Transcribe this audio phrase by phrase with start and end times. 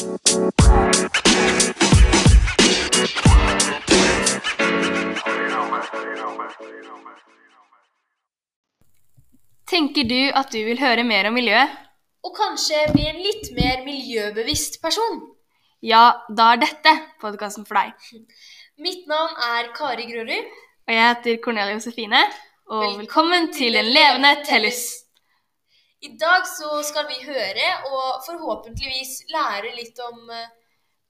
[0.00, 0.12] Tenker
[10.08, 11.68] du at du vil høre mer om miljøet?
[12.24, 15.20] Og kanskje bli en litt mer miljøbevisst person.
[15.84, 17.92] Ja, da er dette podkasten for deg.
[18.80, 20.48] Mitt navn er Kari Grorud.
[20.88, 22.24] Og jeg heter Cornelia Josefine.
[22.72, 25.09] Og velkommen til En levende tellus.
[26.00, 30.48] I dag så skal vi høre og forhåpentligvis lære litt om eh,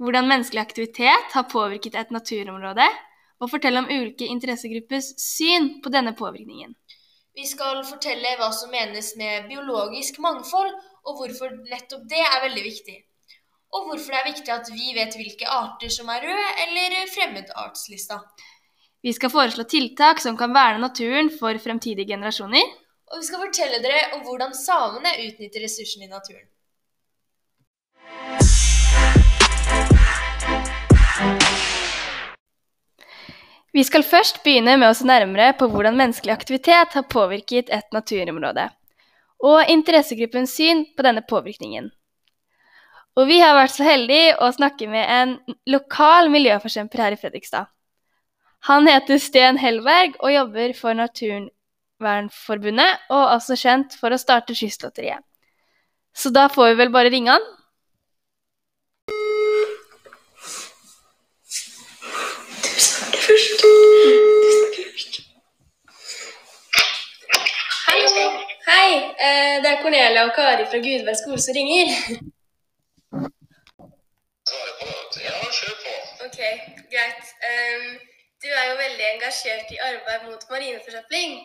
[0.00, 2.87] Hvordan menneskelig aktivitet har påvirket et naturområde,
[3.41, 6.73] og fortelle om ulike interessegruppers syn på denne påvirkningen.
[7.37, 10.73] Vi skal fortelle hva som menes med biologisk mangfold,
[11.05, 12.97] og hvorfor nettopp det er veldig viktig.
[13.77, 18.22] Og hvorfor det er viktig at vi vet hvilke arter som er røde eller fremmedartslista.
[19.05, 22.66] Vi skal foreslå tiltak som kan verne naturen for fremtidige generasjoner.
[23.10, 26.46] Og vi skal fortelle dere om hvordan samene utnytter ressursene i naturen.
[33.75, 37.91] Vi skal først begynne med å se nærmere på hvordan menneskelig aktivitet har påvirket et
[37.94, 38.69] naturområde,
[39.42, 41.91] og interessegruppens syn på denne påvirkningen.
[43.19, 47.70] Og vi har vært så heldige å snakke med en lokal miljøforkjemper her i Fredrikstad.
[48.70, 50.94] Han heter Sten Hellberg og jobber for
[52.01, 55.20] Naturvernforbundet, og altså kjent for å starte Kystlotteriet.
[56.17, 57.45] Så da får vi vel bare ringe han.
[67.87, 68.25] Hallo!
[68.67, 68.91] Hei!
[69.27, 71.87] eh, Det er Cornelia og Kari fra Gudberg skole som ringer.
[75.27, 75.95] Ja, kjør på.
[76.27, 76.41] Ok,
[76.93, 77.25] greit.
[78.43, 81.39] Du er jo veldig engasjert i arbeid mot marineforsøpling.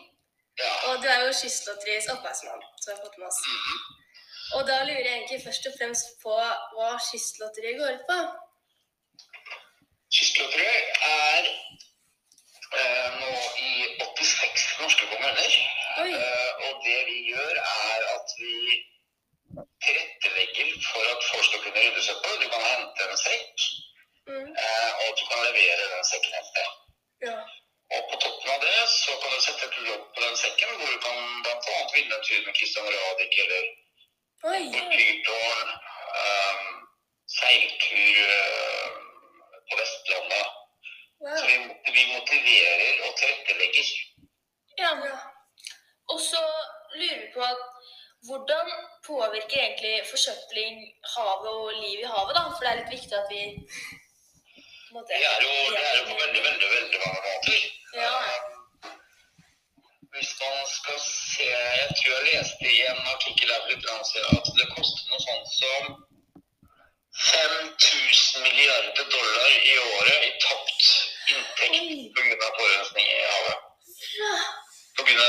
[0.62, 0.72] Ja.
[0.88, 3.40] Og du er jo Kystlotteriets opphavsmann, som vi har fått med oss.
[4.56, 6.34] Og da lurer jeg egentlig først og fremst på
[6.76, 8.18] hva Kystlotteriet går ut på.
[10.16, 11.50] Kystlotteriet er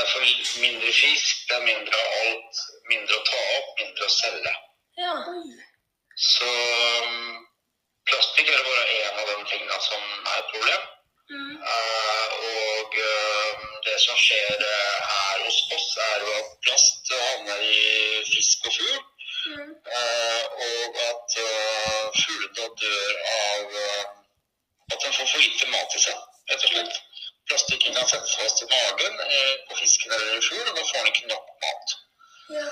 [0.08, 0.44] Pga.
[0.52, 2.60] for mindre fisk, det er mindre av alt,
[2.92, 4.54] mindre å ta opp, mindre å selge.
[4.98, 5.16] ja.
[6.28, 7.34] Så um,
[8.10, 10.86] plastikk er bare en av de tingene som er et problem.
[11.28, 11.52] Mm.
[11.60, 17.62] Uh, og eh, det som skjer uh, her hos oss, er jo at plast havner
[17.68, 19.04] i fisk og fugl.
[19.48, 19.74] Mm.
[19.98, 23.76] eh, og at uh, fuglene dør av
[24.88, 26.98] at de får for lite mat i seg, rett og slett.
[27.48, 30.82] Plastikken kan sette seg fast i magen eh, på fisken eller i fugl, og da
[30.90, 31.88] får den ikke nok mat.
[32.56, 32.66] Ja.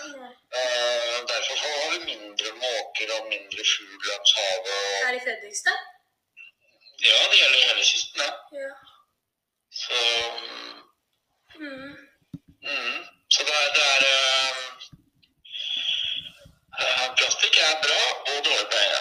[0.59, 4.72] Eh, derfor får- har vi mindre måker og mindre fugl langs havet.
[4.76, 5.78] Og, Her i Fredrikstad?
[7.09, 8.31] ja, det gjelder hele kysten, ja.
[8.62, 8.72] Ja.
[9.82, 9.98] Så
[11.60, 11.97] mm,
[12.66, 13.04] Mm.
[13.34, 14.56] Så det er, det er eh,
[16.81, 18.00] eh, Plastikk er bra
[18.31, 18.94] og dårlig på en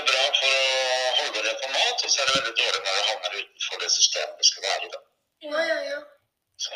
[0.00, 2.98] er bra for å holde det på mat, og så er det veldig dårlig når
[2.98, 4.90] det havner utenfor det systemet det skal være i.
[4.94, 5.00] da.
[5.50, 6.00] ja, ja, ja.
[6.64, 6.70] Så,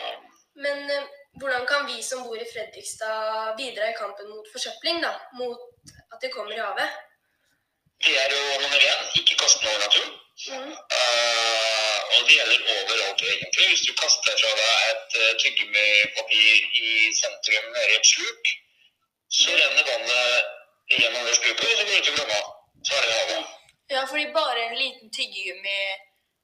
[0.65, 1.09] Men eh,
[1.41, 5.13] hvordan kan vi som bor i Fredrikstad bidra i kampen mot forsøpling, da?
[5.41, 5.61] Mot
[6.13, 7.03] at det kommer i havet?
[8.05, 10.15] det er jo nummer én ikke kaste noe i naturen.
[10.51, 10.73] Mm.
[10.99, 13.69] Uh, og det gjelder overalt, egentlig.
[13.71, 16.89] Hvis du kaster fra deg et uh, tyggegummipapir i
[17.21, 18.53] sentrum nede i et sluk,
[19.39, 20.53] så renner vannet
[20.99, 22.41] gjennom det sluket, og så går det ut i Glomma.
[22.89, 23.45] Det.
[23.95, 25.79] Ja, fordi bare en liten tyggegummi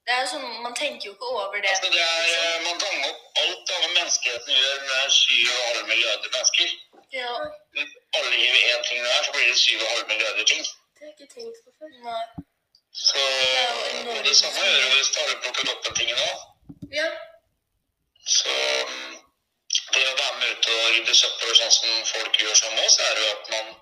[0.06, 1.70] Det er sånn, Man tenker jo ikke over det.
[1.72, 6.68] Altså det er, eh, Man ganger opp alt av menneskeheten gjør med 7,5 milliarder mennesker.
[7.18, 7.32] Ja,
[7.74, 10.62] Hvis alle gir én ting der, så blir det 7,5 milliarder ting.
[10.64, 11.92] Det har jeg ikke tenkt på før.
[12.06, 12.24] Nei.
[13.06, 13.24] Så
[13.90, 14.18] enormt.
[14.18, 16.30] og Det samme gjør vi hvis alle plukker opp en ting nå.
[16.98, 17.08] Ja.
[18.38, 18.54] Så
[19.94, 23.22] det å være med ut og rydde søppel sånn som folk gjør som oss, er
[23.22, 23.76] jo at man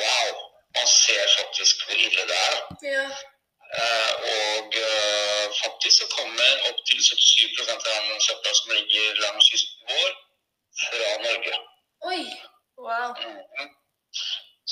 [0.00, 0.51] Wow!
[0.76, 2.56] Man ser faktisk hvor ille det er.
[2.94, 3.06] Ja.
[3.80, 9.80] Eh, og eh, faktisk så kommer opptil 77% av den søpla som ligger langs kysten
[9.90, 10.10] vår,
[10.82, 11.54] fra Norge.
[12.10, 12.24] Oi.
[12.86, 13.08] Wow.
[13.20, 13.68] Mhm.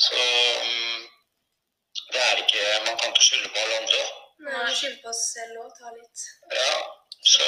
[0.04, 0.20] Så
[0.62, 1.00] um,
[2.12, 4.00] det er ikke Man kan ikke skylde på alle andre.
[4.46, 6.18] Nei, skylde på oss selv og ta litt.
[6.58, 6.72] Ja,
[7.32, 7.46] så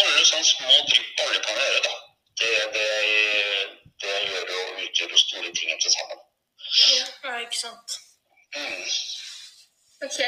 [0.00, 1.94] alle sånne små drypp alle kan gjøre, da.
[2.40, 2.88] Det, det,
[4.02, 6.20] det gjør jo utgjør store ting til sammen.
[6.78, 7.98] Ja, ja ikke sant.
[10.06, 10.20] Ok,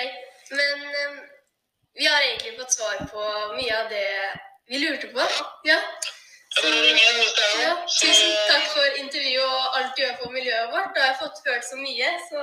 [0.50, 1.20] men um,
[1.98, 3.22] vi har egentlig fått svar på
[3.56, 4.08] mye av det
[4.68, 5.28] vi lurte på.
[5.64, 5.78] Ja.
[6.62, 6.92] Noe.
[7.62, 7.72] ja.
[7.88, 10.90] Tusen takk for intervjuet og alt du gjør for miljøet vårt.
[10.94, 12.40] Da har jeg fått hørt så mye, så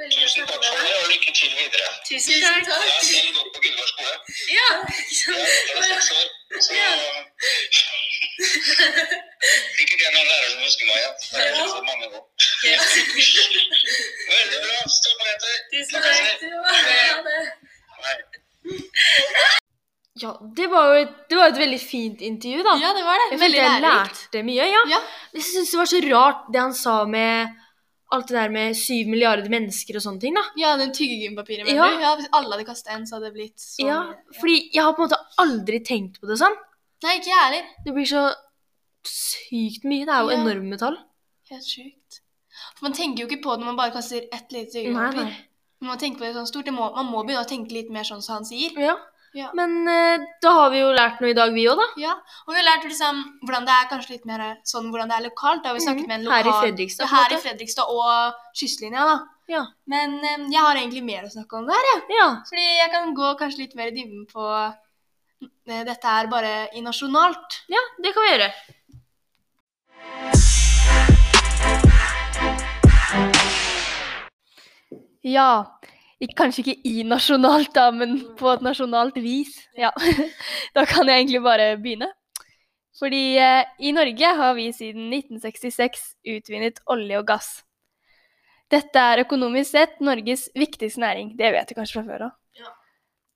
[0.00, 1.88] Tusen takk for det, og lykke til videre.
[2.08, 2.66] Tusen takk.
[2.66, 4.16] Jeg har selv gått på Gullvåg skole.
[4.56, 6.24] Ja, det er seks år.
[6.66, 6.72] Så
[8.40, 11.14] ikke jeg noen lærer som husker meg igjen.
[11.20, 12.20] Det er ikke så mange nå.
[14.30, 14.76] Veldig bra.
[14.96, 15.54] Stå på jenter.
[15.72, 16.24] Tusen takk.
[16.90, 17.40] Det.
[20.20, 22.74] Ja, det var jo et, det var et veldig fint intervju, da.
[22.82, 23.26] Ja, det var det.
[23.32, 24.18] Jeg Veldig jeg lærerikt.
[24.34, 24.82] lærte mye, ja.
[24.90, 24.98] Ja.
[25.36, 27.56] Jeg syns det var så rart det han sa med
[28.12, 30.42] alt det der med syv milliarder mennesker og sånne ting, da.
[30.58, 31.86] Ja, den tyggegummipapiret, mener Ja.
[31.94, 32.00] du?
[32.02, 34.16] Ja, hvis alle hadde kastet en, så hadde det blitt så Ja, mye.
[34.40, 36.56] fordi jeg har på en måte aldri tenkt på det sånn.
[37.02, 37.68] Nei, ikke jeg heller.
[37.84, 38.24] Det blir så
[39.06, 40.04] sykt mye.
[40.06, 40.36] Det er jo Ja.
[40.40, 40.98] enorme tall.
[41.50, 42.20] Helt sjukt.
[42.76, 44.84] For man tenker jo ikke på det når man bare kaster ett lite.
[44.92, 46.64] Men man tenker på det sånn stort.
[46.66, 48.76] Det må, man må begynne å tenke litt mer sånn som han sier.
[48.78, 48.96] Ja.
[49.32, 49.50] Ja.
[49.54, 51.86] Men eh, da har vi jo lært noe i dag, vi òg, da.
[52.02, 52.12] Ja,
[52.46, 55.30] og vi har lært liksom hvordan det er kanskje litt mer sånn hvordan det er
[55.30, 55.62] lokalt.
[55.62, 56.08] Da har vi snakket Mhm.
[56.08, 56.60] med en lokal Her i.
[56.64, 57.42] Fredrikstad, på en her i måte.
[57.44, 59.26] Fredrikstad og kystlinja, da.
[59.48, 59.66] Ja.
[59.86, 62.02] Men eh, jeg har egentlig mer å snakke om der, jeg.
[62.18, 62.28] Ja.
[62.42, 64.74] Fordi jeg kan gå kanskje litt mer i dybden på
[65.70, 67.62] dette er bare i nasjonalt.
[67.70, 68.50] ja, det kan vi gjøre.
[75.22, 75.78] Ja,
[76.36, 79.56] kanskje ikke i nasjonalt, da, men på et nasjonalt vis.
[79.78, 79.92] Ja,
[80.76, 82.10] Da kan jeg egentlig bare begynne.
[83.00, 86.02] Fordi eh, i Norge har vi siden 1966
[86.36, 87.62] utvinnet olje og gass.
[88.70, 91.32] Dette er økonomisk sett Norges viktigste næring.
[91.38, 92.39] Det vet du kanskje fra før av.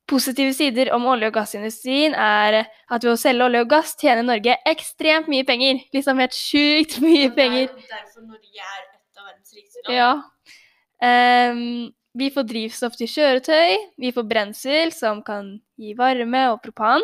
[0.05, 4.27] Positive sider om olje- og gassindustrien er at ved å selge olje og gass tjener
[4.27, 5.81] Norge ekstremt mye penger.
[5.97, 7.71] Liksom helt sjukt mye penger.
[7.89, 9.95] derfor Norge er et av verdens rikeste land.
[9.97, 10.11] Ja.
[11.05, 11.89] Um,
[12.21, 15.49] vi får drivstoff til kjøretøy, vi får brensel som kan
[15.81, 17.03] gi varme og propan.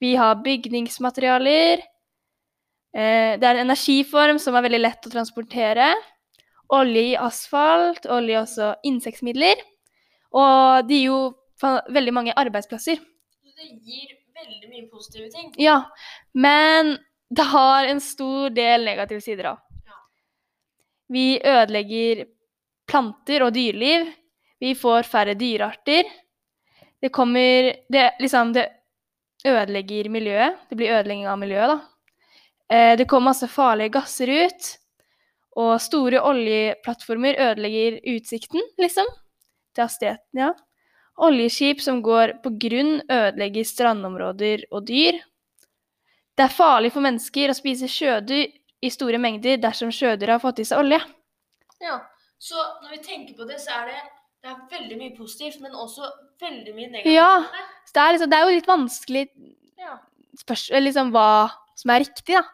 [0.00, 1.82] Vi har bygningsmaterialer.
[2.94, 5.90] Uh, det er en energiform som er veldig lett å transportere.
[6.70, 9.58] Olje i asfalt, olje også insektmidler.
[10.30, 11.20] Og det gir jo
[11.62, 13.00] veldig mange arbeidsplasser.
[13.60, 15.52] Det gir veldig mye positive ting.
[15.60, 15.82] Ja,
[16.32, 16.96] men
[17.30, 19.60] det har en stor del negative sider òg.
[19.86, 19.98] Ja.
[21.12, 22.24] Vi ødelegger
[22.90, 24.08] planter og dyreliv.
[24.60, 26.08] Vi får færre dyrearter.
[27.00, 28.68] Det kommer Det, liksom, det
[29.44, 30.58] ødelegger miljøet.
[30.68, 31.80] Det blir ødelegging av miljøet, da.
[32.70, 34.76] Eh, det kommer masse farlige gasser ut.
[35.56, 39.06] Og store oljeplattformer ødelegger utsikten, liksom.
[39.74, 40.52] Til hastigheten, ja.
[41.20, 45.18] Oljeskip som går på grunn, ødelegger strandområder og dyr.
[46.36, 48.46] Det er farlig for mennesker å spise sjødyr
[48.80, 51.00] i store mengder dersom sjødyr har fått i seg olje.
[51.84, 51.98] Ja,
[52.40, 53.98] så når vi tenker på det, så er det,
[54.44, 56.08] det er veldig mye positivt, men også
[56.40, 57.12] veldig mye negativt.
[57.12, 57.34] Ja.
[57.84, 59.26] Så det er, liksom, det er jo litt vanskelig
[59.80, 59.98] Ja.
[60.40, 61.28] spørs, liksom hva
[61.76, 62.44] som er riktig, da.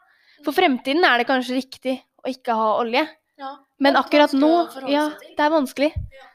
[0.44, 3.06] For fremtiden er det kanskje riktig å ikke ha olje.
[3.38, 3.52] Ja.
[3.78, 4.50] Men akkurat nå
[4.88, 5.92] Ja, det er vanskelig.
[5.94, 6.26] Ja.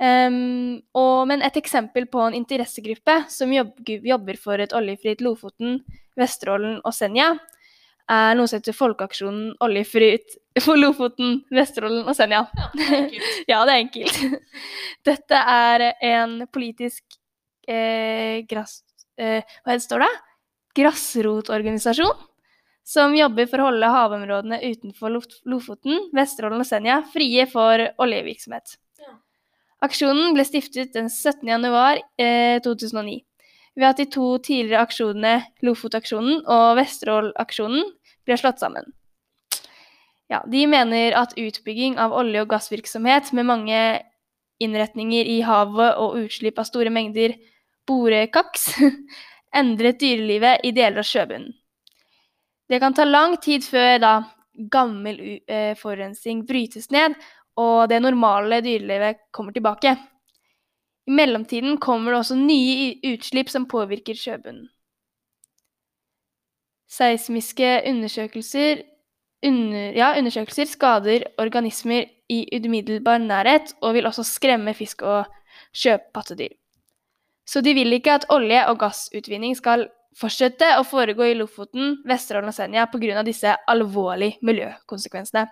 [0.00, 5.82] Ehm, og, men et eksempel på en interessegruppe som jobber, jobber for et oljefritt Lofoten,
[6.18, 7.34] Vesterålen og Senja,
[8.10, 12.46] er noe som heter Folkeaksjonen oljefritt for Lofoten, Vesterålen og Senja.
[12.80, 13.28] Ja, det er enkelt.
[13.52, 14.48] Ja, det er enkelt.
[15.10, 17.04] Dette er en politisk
[17.68, 18.80] eh, grass...
[19.20, 20.10] Eh, hva står det?
[20.80, 22.26] Grasrotorganisasjon
[22.90, 25.12] som jobber for å holde havområdene utenfor
[25.46, 28.78] Lofoten, Vesterålen og Senja frie for oljevirksomhet.
[29.80, 31.46] Aksjonen ble stiftet den 17.
[31.48, 33.20] januar eh, 2009
[33.78, 35.34] ved at de to tidligere aksjonene,
[35.64, 37.86] Lofotaksjonen og Vesterål-aksjonen,
[38.26, 38.90] ble slått sammen.
[40.30, 43.80] Ja, de mener at utbygging av olje- og gassvirksomhet med mange
[44.60, 47.38] innretninger i havet og utslipp av store mengder
[47.88, 48.68] borekaks
[49.60, 51.54] endret dyrelivet i deler av sjøbunnen.
[52.70, 54.12] Det kan ta lang tid før da
[54.70, 57.16] gammel eh, forurensning brytes ned
[57.60, 59.94] og det normale dyrelivet kommer tilbake.
[61.08, 64.68] I mellomtiden kommer det også nye utslipp som påvirker sjøbunnen.
[66.90, 68.82] Seismiske undersøkelser,
[69.46, 75.30] under, ja, undersøkelser skader organismer i umiddelbar nærhet, og vil også skremme fisk og
[75.74, 76.56] sjøpattedyr.
[77.46, 79.88] Så de vil ikke at olje- og gassutvinning skal
[80.18, 83.22] fortsette å foregå i Lofoten, Vesterålen og Senja pga.
[83.22, 85.46] disse alvorlige miljøkonsekvensene.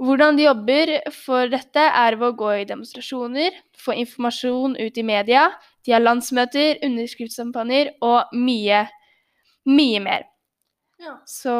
[0.00, 5.04] Hvordan de jobber for dette, er ved å gå i demonstrasjoner, få informasjon ut i
[5.04, 5.50] media,
[5.84, 8.86] de har landsmøter, underskriftskampanjer og mye,
[9.68, 10.24] mye mer.
[11.00, 11.18] Ja.
[11.28, 11.52] Så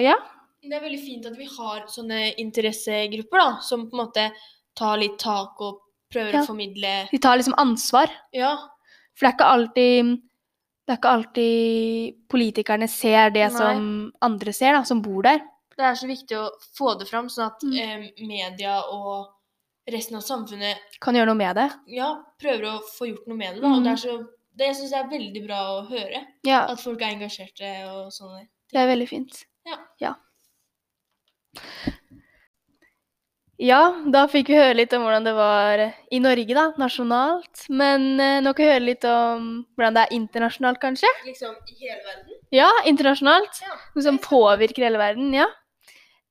[0.00, 0.16] ja.
[0.62, 4.26] Det er veldig fint at vi har sånne interessegrupper da, som på en måte
[4.78, 5.80] tar litt tak og
[6.12, 6.42] prøver Ja.
[6.42, 8.08] å formidle De tar liksom ansvar.
[8.32, 8.56] Ja.
[9.16, 10.12] For det er ikke alltid
[10.82, 13.58] det er ikke alltid politikerne ser det Nei.
[13.58, 15.40] som andre ser, da, som bor der.
[15.76, 17.78] Det er så viktig å få det fram, sånn at Mm.
[17.78, 19.28] eh, media og
[19.88, 21.70] resten av samfunnet Kan gjøre noe med det.
[21.88, 23.62] ja, prøver å få gjort noe med det.
[23.62, 23.68] Da.
[23.68, 23.84] Og Mm.
[23.84, 26.26] det er så det syns jeg er veldig bra å høre.
[26.44, 28.46] Ja, At folk er engasjerte og sånn.
[28.72, 29.44] det er veldig fint.
[29.66, 29.76] Ja.
[30.00, 30.14] Ja.
[33.62, 33.78] Ja,
[34.10, 35.78] da fikk vi høre litt om hvordan det var
[36.10, 37.66] i Norge, da, nasjonalt.
[37.70, 39.44] Men eh, nå kan vi høre litt om
[39.76, 41.10] hvordan det er internasjonalt, kanskje?
[41.28, 42.40] Liksom i hele verden.
[42.50, 43.60] Ja, internasjonalt.
[43.62, 43.76] Ja.
[43.94, 45.46] Noe som påvirker hele verden, ja.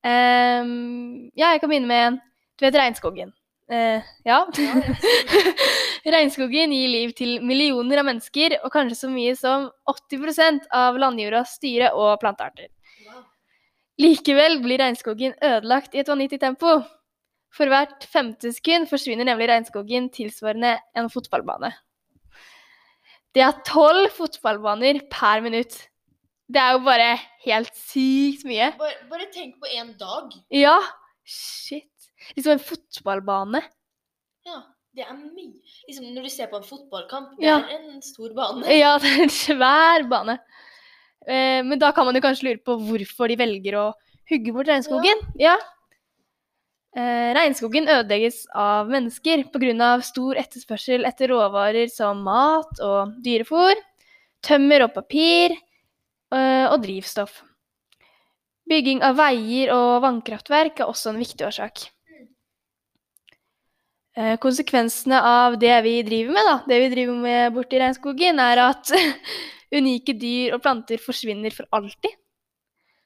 [0.07, 2.19] Ehm, ja, jeg kan begynne med en.
[2.57, 3.33] Du vet regnskogen?
[3.71, 4.41] Uh, ja.
[6.15, 11.55] regnskogen gir liv til millioner av mennesker, og kanskje så mye som 80% av landjordas
[11.63, 12.67] dyre- og plantearter.
[13.05, 13.21] Wow.
[14.01, 16.81] Likevel blir regnskogen ødelagt i et vanvittig tempo.
[17.55, 21.71] For hvert femte sekund forsvinner nemlig regnskogen tilsvarende en fotballbane.
[23.35, 25.77] Det er tolv fotballbaner per minutt.
[26.51, 27.09] Det er jo bare
[27.45, 28.71] helt sykt mye.
[28.79, 30.33] Bare, bare tenk på én dag.
[30.51, 30.77] Ja,
[31.23, 31.87] shit.
[32.35, 33.61] Liksom en fotballbane.
[34.45, 34.57] Ja,
[34.97, 35.53] det er mye.
[35.87, 37.59] Liksom Når du ser på en fotballkamp, det Ja.
[37.59, 38.65] er en stor bane.
[38.67, 40.39] Ja, det er en svær bane.
[41.27, 43.93] Eh, men da kan man jo kanskje lure på hvorfor de velger å
[44.31, 45.21] hugge bort regnskogen.
[45.39, 45.55] Ja.
[46.97, 50.01] Eh, regnskogen ødelegges av mennesker pga.
[50.03, 53.75] stor etterspørsel etter råvarer som mat og dyrefôr,
[54.43, 55.55] tømmer og papir
[56.31, 57.41] og drivstoff.
[58.71, 61.89] Bygging av veier og vannkraftverk er også en viktig årsak.
[64.11, 68.59] Eh, konsekvensene av det vi driver med, da, det vi driver med borti regnskogen, er
[68.65, 68.91] at
[69.77, 72.17] unike dyr og planter forsvinner for alltid.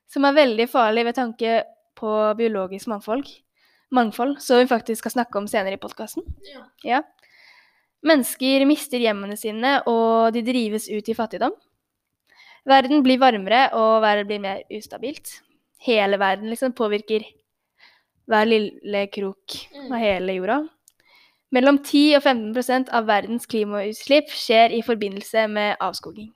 [0.10, 1.60] Som er veldig farlig ved tanke
[1.96, 3.26] på biologisk mangfold,
[3.94, 6.26] mangfold som vi faktisk skal snakke om senere i podkasten.
[6.50, 6.66] Ja.
[6.86, 7.04] Ja.
[8.06, 11.54] Mennesker mister hjemmene sine, og de drives ut i fattigdom.
[12.66, 15.42] Verden blir varmere, og været blir mer ustabilt.
[15.86, 17.24] Hele verden liksom påvirker
[18.28, 19.92] hver lille krok Mm.
[19.92, 20.70] av hele jorda.
[21.52, 26.32] Mellom 10 og 15% av verdens klimautslipp skjer i forbindelse med avskoging.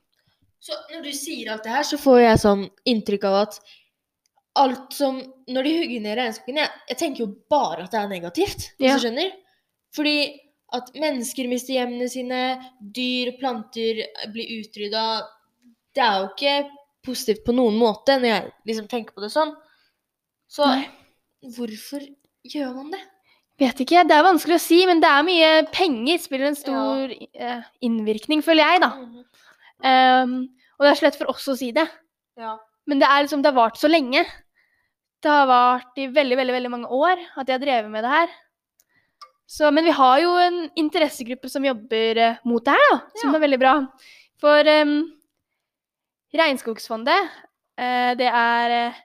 [0.61, 3.59] Så når du sier alt det her, så får jeg sånn inntrykk av at
[4.55, 8.07] alt som Når de hugger ned regnskogen jeg, jeg tenker jo bare at det er
[8.07, 8.97] negativt, hvis Ja.
[8.97, 9.31] du skjønner?
[9.95, 10.39] Fordi
[10.73, 15.23] at mennesker mister hjemmene sine, dyr planter blir utrydda
[15.95, 16.55] Det er jo ikke
[17.05, 19.53] positivt på noen måte, når jeg liksom tenker på det sånn.
[20.49, 20.83] Så Nei.
[21.55, 22.03] hvorfor
[22.49, 23.01] gjør man det?
[23.59, 27.11] Vet ikke, det er vanskelig å si, men det er mye penger spiller en stor
[27.11, 27.57] ja.
[27.83, 28.91] innvirkning, føler jeg, da.
[29.89, 30.35] Ehm,
[30.77, 31.83] og det er så lett for oss å si det.
[32.39, 32.53] Ja.
[32.87, 34.23] Men det er liksom, det har vart så lenge.
[35.19, 38.13] Det har vart i veldig, veldig, veldig mange år at jeg har drevet med det
[38.13, 38.31] her.
[39.49, 43.31] Så, men vi har jo en interessegruppe som jobber eh, mot det her, da, som
[43.31, 43.35] Ja.
[43.35, 43.73] er veldig bra.
[44.39, 44.99] For ehm,
[46.35, 47.29] Regnskogsfondet,
[47.79, 48.99] eh, det er eh,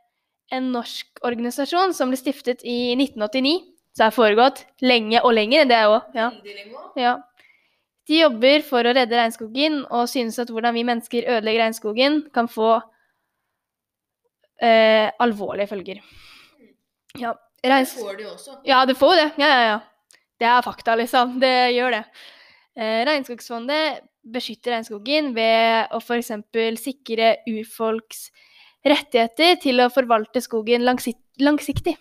[0.53, 3.55] en norsk organisasjon som ble stiftet i 1989.
[3.95, 6.11] Så det har foregått lenge og lenger det òg.
[6.19, 6.31] Ja.
[6.99, 7.15] Ja.
[8.09, 12.51] De jobber for å redde regnskogen og synes at hvordan vi mennesker ødelegger regnskogen, kan
[12.51, 12.75] få
[14.61, 16.03] eh, alvorlige følger.
[17.19, 18.59] Ja, Det får de også.
[18.67, 19.31] ja, det får jo det.
[19.41, 19.79] Ja, ja, ja.
[20.39, 21.39] Det er fakta, liksom.
[21.41, 22.03] Det gjør det.
[22.77, 26.33] Eh, Regnskogsfondet beskytter regnskogen ved å f.eks.
[26.81, 28.31] sikre urfolks
[28.85, 31.97] rettigheter til å forvalte skogen langsi- langsiktig.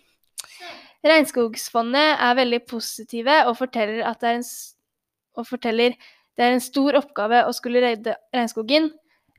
[1.03, 4.50] Regnskogsfondet er veldig positive og forteller at det er en,
[5.44, 5.96] forteller
[6.38, 8.92] det er en stor oppgave å skulle redde regnskogen,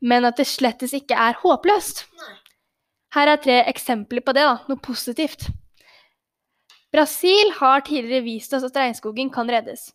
[0.05, 2.05] men at det slettes ikke er håpløst.
[3.15, 4.59] Her er tre eksempler på det, da.
[4.69, 5.49] Noe positivt.
[6.95, 9.89] Brasil har tidligere vist oss at regnskogen kan reddes.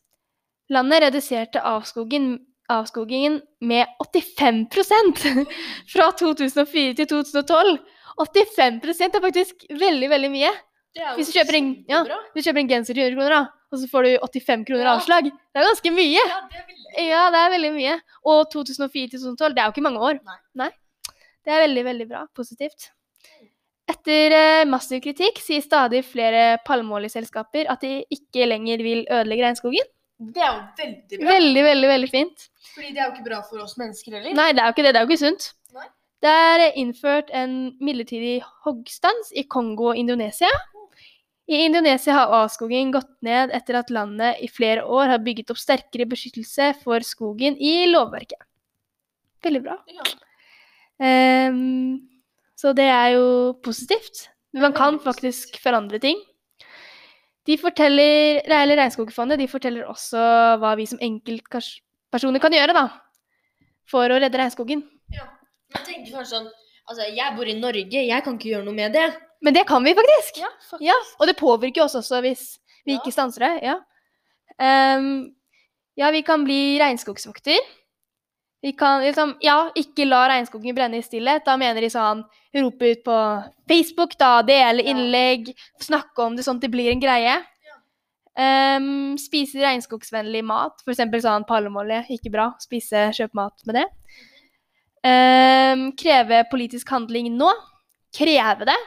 [0.69, 2.33] Landet reduserte avskogen,
[2.71, 5.21] avskogingen med 85%
[5.93, 7.77] fra 2004 til 2012.
[8.19, 10.51] 85% er faktisk veldig, veldig mye.
[11.15, 12.01] Hvis du kjøper en, ja,
[12.33, 14.91] hvis du kjøper en genser til 100 kroner, da, og så får du 85 kroner
[14.95, 15.29] avslag.
[15.29, 16.21] Det er ganske mye.
[16.25, 17.97] Ja, det er veldig Ja, det er veldig mye.
[18.27, 20.21] Og 2004 til 2012, det er jo ikke mange år.
[20.59, 20.71] Nei.
[21.45, 22.23] Det er veldig, veldig bra.
[22.35, 22.89] Positivt.
[23.89, 29.87] Etter eh, massiv kritikk sier stadig flere palmeoljeselskaper at de ikke lenger vil ødelegge regnskogen.
[30.19, 31.29] Det er jo veldig bra.
[31.29, 32.49] Veldig, veldig, veldig fint.
[32.73, 34.35] Fordi det er jo ikke bra for oss mennesker heller.
[34.35, 34.91] Nei, det er jo ikke det.
[34.91, 35.47] Det er jo ikke sunt.
[35.77, 35.85] Nei.
[36.19, 38.35] Det er innført en midlertidig
[38.65, 40.51] hoggstans i Kongo og Indonesia.
[41.49, 45.57] I Indonesia har avskoging gått ned etter at landet i flere år har bygget opp
[45.57, 48.43] sterkere beskyttelse for skogen i lovverket.
[49.47, 49.79] Veldig bra.
[49.89, 50.05] Ja.
[50.99, 52.09] Um,
[52.59, 54.27] så det er jo positivt.
[54.53, 56.19] Man kan faktisk forandre ting.
[57.49, 60.21] De forteller, eller Regnskogfondet de forteller også
[60.61, 62.83] hva vi som enkeltpersoner kan gjøre da,
[63.89, 64.83] for å redde regnskogen.
[65.09, 66.49] Men tenker kanskje sånn
[66.89, 69.03] Altså, jeg bor i Norge, jeg kan ikke gjøre noe med det.
[69.45, 70.39] Men det kan vi faktisk.
[70.41, 70.87] Ja, faktisk.
[70.87, 72.47] Ja, og det påvirker oss også hvis
[72.81, 72.97] vi Ja.
[72.97, 73.51] ikke stanser det.
[73.67, 73.75] Ja.
[74.97, 75.35] Um,
[75.99, 77.59] ja, vi kan bli regnskogsvokter.
[78.61, 81.45] Vi kan liksom Ja, ikke la regnskogen brenne i stillhet.
[81.47, 82.25] Da mener de sånn
[82.55, 83.19] rope ut på
[83.69, 87.37] Facebook, da, dele innlegg, snakke om det sånn at det blir en greie.
[88.39, 91.01] Um, spise regnskogsvennlig mat, f.eks.
[91.25, 92.05] sånn palmeolje.
[92.15, 92.49] Ikke bra.
[92.63, 93.85] Spise, kjøpe mat med det.
[95.03, 97.51] Um, kreve politisk handling nå.
[98.15, 98.79] Kreve det.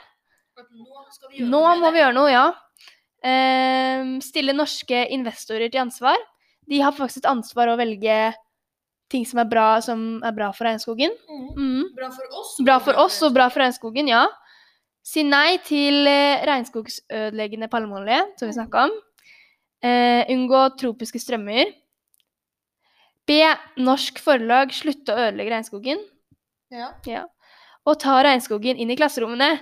[0.59, 1.93] Nå vi Nå må det.
[1.95, 2.47] vi gjøre noe, ja.
[3.23, 6.19] Um, stille norske investorer til ansvar.
[6.69, 8.17] De har faktisk et ansvar å velge
[9.13, 11.13] ting som er bra, som er bra for regnskogen.
[11.29, 11.49] Mm.
[11.57, 11.91] Mm.
[11.99, 12.55] Bra for oss.
[12.65, 14.25] Bra for oss og bra for regnskogen, ja.
[15.03, 18.97] Si nei til eh, regnskogsødeleggende palmeolje, som vi snakka om.
[19.83, 21.73] Eh, unngå tropiske strømmer.
[23.27, 23.41] Be
[23.83, 26.03] norsk forlag slutte å ødelegge regnskogen.
[26.73, 26.93] Ja.
[27.07, 27.27] Ja.
[27.87, 29.57] Og ta regnskogen inn i klasserommene.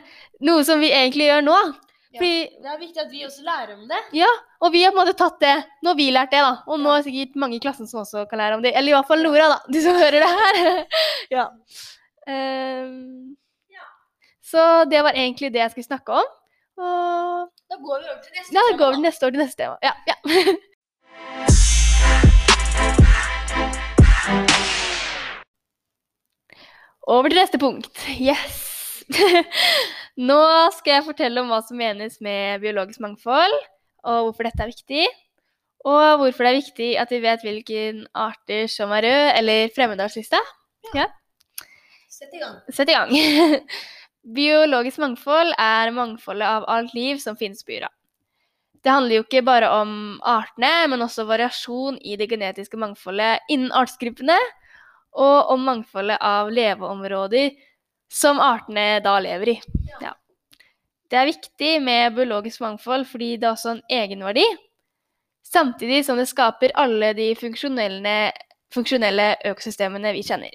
[0.45, 1.57] Noe som vi egentlig gjør nå.
[2.11, 2.21] Ja.
[2.21, 3.99] Det er viktig at vi også lærer om det.
[4.19, 5.55] Ja, og vi har på en måte tatt det.
[5.85, 6.57] Nå har vi lært det, da.
[6.67, 8.73] Og nå er det sikkert mange i klassen som også kan lære om det.
[8.75, 9.59] Eller i hvert fall Nora, da.
[9.73, 10.81] Du som hører det her.
[11.37, 11.47] ja.
[12.27, 13.37] Ehm,
[14.51, 16.27] så det var egentlig det jeg skulle snakke om.
[16.81, 19.77] Og Da går vi over til neste da går vi neste år til neste tema.
[19.85, 20.17] Ja, ja.
[27.11, 27.89] Over til neste punkt.
[28.21, 28.67] Yes!
[30.21, 30.41] Nå
[30.77, 33.55] skal jeg fortelle om hva som menes med biologisk mangfold,
[34.05, 35.05] og hvorfor dette er viktig.
[35.89, 40.41] Og hvorfor det er viktig at vi vet hvilken arter som er rød eller fremmedartslista.
[42.11, 42.59] Sett i gang.
[42.69, 43.15] Sett i gang.
[44.37, 47.89] Biologisk mangfold er mangfoldet av alt liv som finnes på jorda.
[48.85, 53.73] Det handler jo ikke bare om artene, men også variasjon i det genetiske mangfoldet innen
[53.77, 54.37] artsgruppene,
[55.17, 57.57] og om mangfoldet av leveområder
[58.11, 59.57] som artene da lever i.
[60.03, 60.15] Ja.
[61.11, 64.47] Det er viktig med biologisk mangfold fordi det er også en egenverdi,
[65.47, 68.17] samtidig som det skaper alle de funksjonelle,
[68.75, 70.55] funksjonelle økosystemene vi kjenner.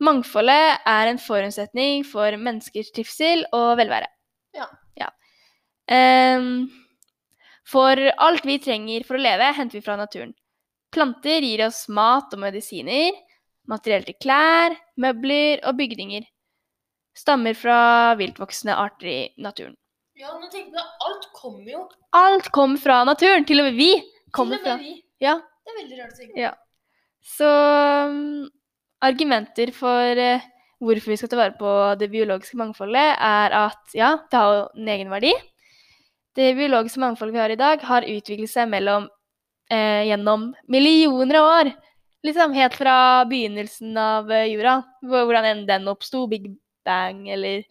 [0.00, 4.08] Mangfoldet er en forutsetning for menneskers trivsel og velvære.
[4.56, 4.70] Ja.
[5.90, 6.70] Ehm,
[7.66, 10.32] for alt vi trenger for å leve, henter vi fra naturen.
[10.94, 13.14] Planter gir oss mat og medisiner,
[13.70, 16.24] materiell til klær, møbler og bygninger.
[17.16, 17.78] Stammer fra
[18.20, 19.74] viltvoksende arter i naturen.
[20.20, 20.86] Ja, nå tenker jeg.
[21.06, 21.82] Alt kommer jo
[22.16, 23.90] Alt kommer fra naturen, til og med vi
[24.36, 24.98] kommer fra vi.
[25.22, 25.38] Ja.
[25.64, 26.40] Det er veldig rart å tenke.
[26.40, 26.54] Ja.
[27.24, 27.50] Så
[28.10, 28.48] um,
[29.04, 30.48] argumenter for uh,
[30.80, 34.64] hvorfor vi skal ta vare på det biologiske mangfoldet, er at ja, det har jo
[34.80, 35.32] en egen verdi.
[36.36, 39.08] Det biologiske mangfoldet vi har i dag, har utviklet seg mellom,
[39.70, 41.72] eh, gjennom millioner av år.
[42.24, 42.96] Liksom helt fra
[43.28, 46.48] begynnelsen av eh, jorda, hvordan enn den oppsto, Big
[46.86, 47.64] Bang eller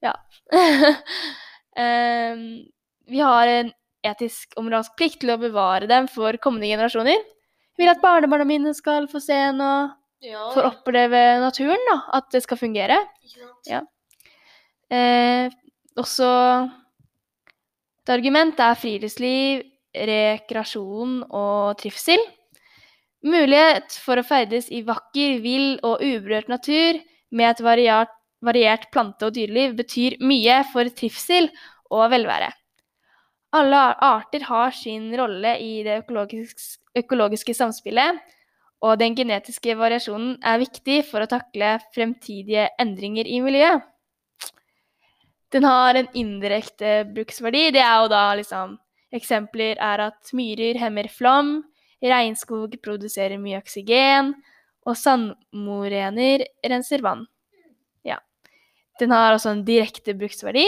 [0.00, 0.14] Ja.
[1.78, 2.66] Ehm,
[3.06, 3.68] vi har en
[4.06, 7.20] etisk og moralsk plikt til å bevare dem for kommende generasjoner.
[7.22, 9.92] Jeg vil at barnebarna mine skal få se en og
[10.24, 10.48] ja.
[10.54, 12.00] få oppleve naturen, da.
[12.18, 12.98] At det skal fungere.
[13.68, 13.84] Ja.
[14.90, 15.54] Eh,
[15.98, 16.30] også
[18.08, 19.62] et argument er friluftsliv,
[20.08, 22.22] rekreasjon og trivsel.
[23.28, 28.14] Mulighet for å ferdes i vakker, vill og uberørt natur med et variert,
[28.44, 31.50] variert plante- og dyreliv betyr mye for trivsel
[31.90, 32.50] og velvære.
[33.58, 38.18] Alle arter har sin rolle i det økologiske, økologiske samspillet,
[38.84, 43.86] og den genetiske variasjonen er viktig for å takle fremtidige endringer i miljøet.
[45.50, 47.70] Den har en indirekte bruksverdi.
[47.72, 48.76] Det er jo da liksom
[49.08, 51.62] Eksempler er at myrer hemmer flom,
[52.04, 54.34] regnskog produserer mye oksygen,
[54.88, 57.26] og sandmorener renser vann.
[58.06, 58.18] Ja.
[59.00, 60.64] Den har også en direkte bruksverdi.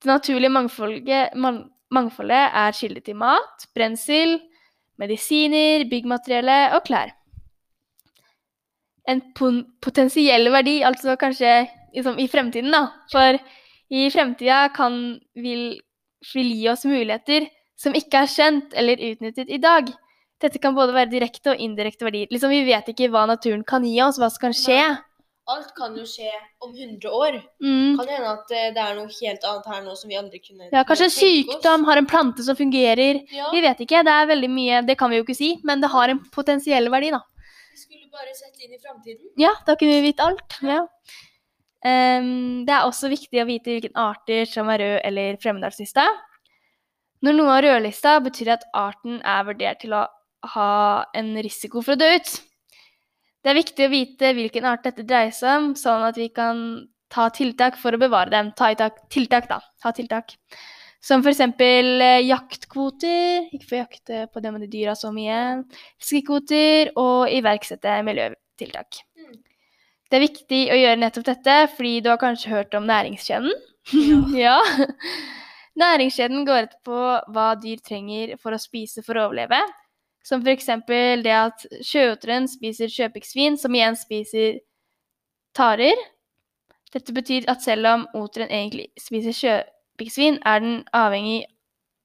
[0.00, 4.38] Det naturlige mangfoldet, man, mangfoldet er kilde til mat, brensel,
[5.00, 7.12] medisiner, byggmateriale og klær.
[9.08, 11.52] En potensiell verdi, altså kanskje
[11.94, 12.86] liksom, i fremtiden, da.
[13.12, 13.40] For
[13.90, 15.80] i fremtida kan vil,
[16.32, 17.48] vil gi oss muligheter
[17.80, 19.88] som ikke er kjent eller utnyttet i dag.
[20.40, 22.28] Dette kan både være direkte og indirekte verdier.
[22.32, 24.80] Liksom, vi vet ikke hva naturen kan gi oss, hva som kan skje.
[25.50, 26.28] Alt kan jo skje
[26.62, 27.40] om 100 år.
[27.60, 27.96] Mm.
[27.98, 30.68] Kan hende at eh, det er noe helt annet her nå som vi aldri kunne
[30.70, 31.88] Ja, kanskje en sykdom oss.
[31.90, 33.18] har en plante som fungerer.
[33.34, 35.82] Ja, Vi vet ikke, det er veldig mye, det kan vi jo ikke si, men
[35.82, 37.20] det har en potensiell verdi, da.
[37.72, 39.26] vi skulle bare sette inn i framtiden.
[39.42, 40.56] Ja, da kunne vi vite alt.
[40.62, 40.84] Ja.
[41.80, 46.04] Um, det er også viktig å vite hvilke arter som er rød- eller fremmedartslista.
[47.24, 50.06] Når noe er rødlista, betyr det at arten er vurdert til å
[50.54, 52.32] ha en risiko for å dø ut.
[53.40, 56.58] Det er viktig å vite hvilken art dette dreier seg om, sånn at vi kan
[57.10, 58.52] ta tiltak for å bevare dem.
[58.56, 59.60] Ta tak, tiltak, da.
[59.82, 60.36] Ta tiltak.
[61.00, 61.40] Som f.eks.
[61.40, 65.62] Eh, jaktkvoter, ikke få jakte på det med de dyra så mye,
[65.96, 69.00] fiskekvoter og iverksette miljøtiltak.
[69.16, 69.38] Mm.
[70.10, 73.52] Det er viktig å gjøre nettopp dette, fordi du har kanskje hørt om næringskjeden?
[74.44, 74.58] ja.
[75.80, 77.00] Næringskjeden går ut på
[77.32, 79.62] hva dyr trenger for å spise for å overleve.
[80.26, 80.68] Som f.eks.
[80.86, 84.60] det at sjøoteren spiser sjøpiggsvin, som igjen spiser
[85.56, 85.96] tarer.
[86.92, 91.44] Dette betyr at selv om oteren egentlig spiser sjøpiggsvin, er den avhengig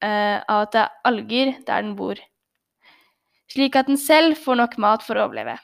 [0.06, 2.22] eh, av at det er alger der den bor.
[3.52, 5.58] Slik at den selv får nok mat for å overleve.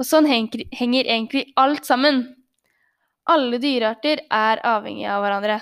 [0.00, 2.24] Og sånn henger, henger egentlig alt sammen.
[3.30, 5.60] Alle dyrearter er avhengige av hverandre.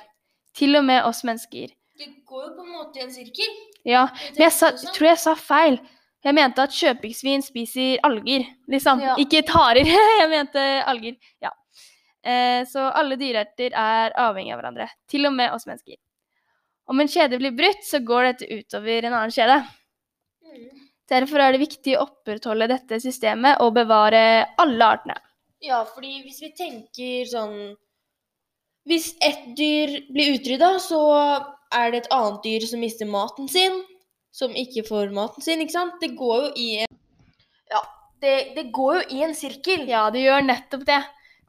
[0.57, 1.71] Til og med oss mennesker.
[2.01, 3.57] Det går jo på en måte i en sirkel.
[3.85, 5.77] Ja, men jeg sa, tror jeg sa feil.
[6.21, 9.01] Jeg mente at kjøpingsvin spiser alger, liksom.
[9.01, 9.17] Ja.
[9.21, 9.89] Ikke tarer.
[10.21, 11.17] jeg mente alger.
[11.41, 11.55] Ja.
[12.21, 14.89] Eh, så alle dyrearter er avhengige av hverandre.
[15.09, 15.97] Til og med oss mennesker.
[16.91, 19.61] Om en kjede blir brutt, så går dette utover en annen kjede.
[20.45, 20.69] Mm.
[21.11, 24.23] Derfor er det viktig å opprettholde dette systemet og bevare
[24.61, 25.17] alle artene.
[25.65, 27.57] Ja, fordi hvis vi tenker sånn
[28.89, 31.01] Hvis ett dyr blir utrydda, så
[31.77, 33.75] er det et annet dyr som mister maten sin,
[34.35, 35.99] som ikke får maten sin, ikke sant?
[36.03, 36.99] Det går jo i en
[37.71, 37.81] Ja,
[38.23, 39.87] det, det går jo i en sirkel.
[39.91, 41.01] Ja, det gjør nettopp det.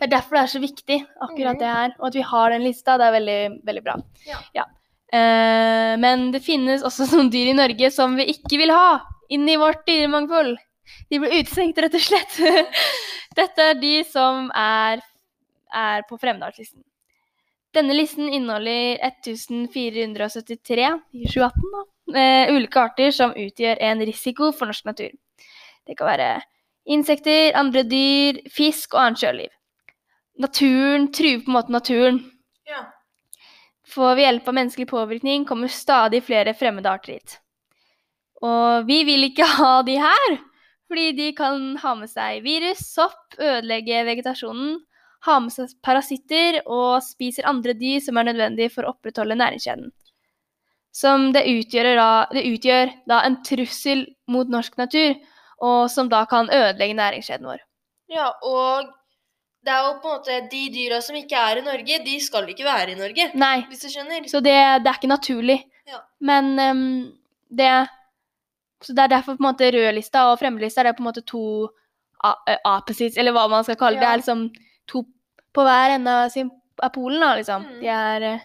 [0.01, 1.61] Det er derfor det er så viktig, akkurat mm.
[1.61, 1.95] det her.
[1.99, 3.97] Og at vi har den lista, det er veldig, veldig bra.
[4.57, 4.65] Ja.
[5.13, 9.47] Eh, men det finnes også noen dyr i Norge som vi ikke vil ha inn
[9.49, 10.55] i vårt dyremangfold.
[11.11, 12.39] De blir utestengt, rett og slett.
[13.39, 15.03] Dette er de som er,
[15.71, 16.81] er på fremmedartslisten.
[17.71, 21.83] Denne listen inneholder 1473 i 2018 da,
[22.15, 25.12] eh, ulike arter som utgjør en risiko for norsk natur.
[25.88, 26.30] Det kan være
[26.86, 29.52] insekter, andre dyr, fisk og annet sjøliv.
[30.41, 32.19] Naturen truer på en måte naturen.
[32.69, 32.86] Ja.
[33.91, 37.39] For ved hjelp av menneskelig påvirkning kommer stadig flere fremmede arter hit.
[38.41, 40.38] Og vi vil ikke ha de her,
[40.91, 44.80] fordi de kan ha med seg virus, sopp, ødelegge vegetasjonen,
[45.28, 49.91] ha med seg parasitter og spiser andre dyr som er nødvendige for å opprettholde næringskjeden.
[50.91, 55.13] Som det utgjør, da, det utgjør da en trussel mot norsk natur,
[55.63, 57.62] og som da kan ødelegge næringskjeden vår.
[58.12, 58.89] ja, og
[59.63, 62.47] det er jo på en måte de dyra som ikke er i Norge, de skal
[62.49, 63.27] ikke være i Norge.
[63.38, 64.25] Nei, Hvis du skjønner?
[64.27, 65.60] Så det, det er ikke naturlig.
[65.88, 65.99] Ja.
[66.19, 67.13] Men um,
[67.49, 67.88] det
[68.82, 71.21] Så det er derfor på en måte rødlista og fremmedlista er det på en måte
[71.23, 71.69] to
[72.23, 72.58] a- eh,
[73.17, 74.01] eller hva man skal kalle det.
[74.01, 74.49] Det er liksom
[74.88, 75.04] to
[75.54, 76.49] på hver ende av sin-
[76.82, 77.62] av polen, da, liksom.
[77.62, 77.80] Mm.
[77.80, 78.39] De, er, eh,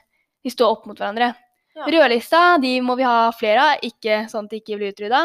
[0.44, 1.34] de står opp mot hverandre.
[1.76, 1.84] Ja.
[1.92, 5.18] Rødlista de må vi ha flere av, ikke sånn at de ikke blir utrydda.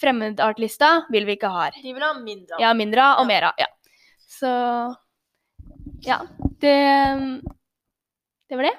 [0.00, 1.76] Fremmedartlista vil vi ikke ha her.
[1.82, 2.62] De vil ha mindre av.
[2.64, 3.28] Ja, mindre av og Ja.
[3.28, 3.60] mer av.
[3.60, 3.66] Ja.
[4.30, 4.52] Så
[6.06, 6.20] ja,
[6.60, 7.42] det
[8.48, 8.76] Det var det.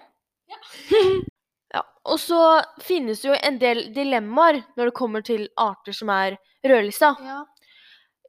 [0.49, 2.41] Ja, og så
[2.81, 7.13] finnes det jo en del dilemmaer når det kommer til arter som er rødlista.
[7.21, 7.45] Ja.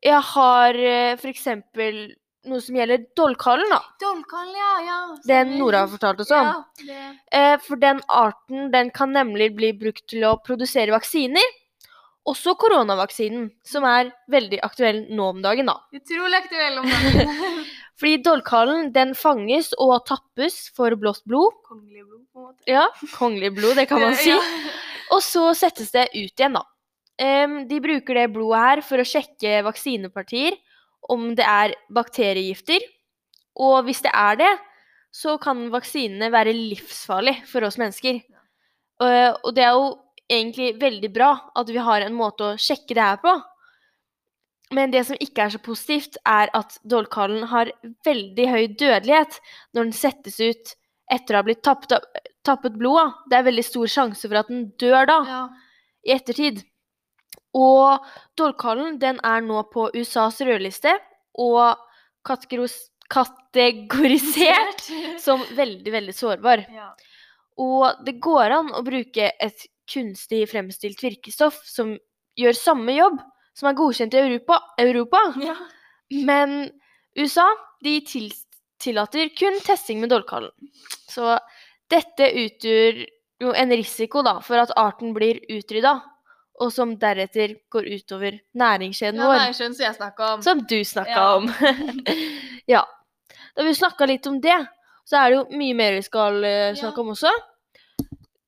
[0.02, 2.14] Jeg har eh, for eksempel
[2.48, 3.81] noe som gjelder Dollkallen, da.
[4.02, 4.72] Dollkallen, ja.
[4.87, 4.98] ja.
[5.28, 6.48] Den Nora har fortalt oss om.
[6.48, 7.02] Ja, det.
[7.38, 11.59] Eh, for den arten den kan nemlig bli brukt til å produsere vaksiner.
[12.28, 15.81] Også koronavaksinen, som er veldig aktuell nå om dagen, da.
[15.94, 17.33] Utrolig aktuell om dagen.
[18.02, 21.55] Fordi dollkallen den fanges og tappes for blåst blod.
[21.66, 22.66] Kongelig blod, på en måte.
[22.70, 24.31] Ja, kongelig blod, det kan man si.
[24.31, 24.38] Ja.
[25.12, 26.64] Og så settes det ut igjen, da.
[27.22, 30.57] Um, de bruker det blodet her for å sjekke vaksinepartier,
[31.10, 32.82] om det er bakteriegifter.
[33.60, 34.52] Og hvis det er det,
[35.12, 38.22] så kan vaksinene være livsfarlig for oss mennesker.
[39.02, 39.88] Eh, og det er jo
[40.32, 43.34] egentlig veldig bra at vi har en måte å sjekke det her på.
[44.72, 47.72] Men det som ikke er så positivt, er at dolkallen har
[48.06, 49.36] veldig høy dødelighet
[49.74, 50.72] når den settes ut
[51.12, 51.92] etter å ha blitt tappet,
[52.46, 52.96] tappet blod.
[52.96, 53.06] da.
[53.28, 55.42] Det er veldig stor sjanse for at den dør da, Ja.
[56.08, 56.64] i ettertid.
[57.58, 58.04] Og
[58.38, 60.98] dolkallen den er nå på USAs rødliste,
[61.38, 61.76] og
[62.32, 64.80] kategorisert
[65.20, 66.66] som veldig, veldig sårbar.
[66.72, 66.94] Ja.
[67.60, 71.98] Og det går an å bruke et kunstig fremstilt virkestoff som
[72.40, 73.18] gjør samme jobb,
[73.52, 75.20] som er godkjent i Europa, Europa.
[75.44, 75.52] ja.
[76.24, 76.72] men
[77.20, 77.44] USA
[77.84, 78.32] de til,
[78.80, 80.54] tillater kun testing med dolkallen.
[81.12, 81.36] Så
[81.92, 83.04] dette utgjør
[83.42, 85.98] jo en risiko da, for at arten blir utrydda,
[86.62, 89.38] og som deretter går utover næringskjeden Ja, vår.
[89.40, 90.42] Ja, er som jeg snakka om.
[90.46, 91.37] Som du snakka Ja.
[91.37, 91.48] om.
[92.75, 92.83] ja.
[93.57, 94.59] Da vi snakka litt om det,
[95.05, 97.03] så er det jo mye mer vi skal uh, snakke Ja.
[97.03, 97.33] om også.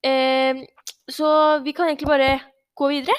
[0.04, 0.64] Eh,
[1.10, 1.28] så
[1.64, 2.40] vi kan egentlig bare
[2.76, 3.16] gå videre.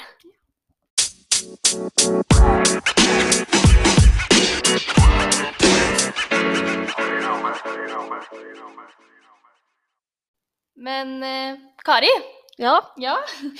[10.76, 12.10] Men eh, Kari,
[12.60, 12.76] Ja.
[12.96, 13.16] ja.